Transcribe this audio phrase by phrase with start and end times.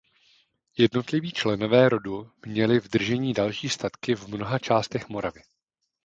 [0.77, 5.41] Jednotliví členové rodu měli v držení další statky v mnoha částech Moravy.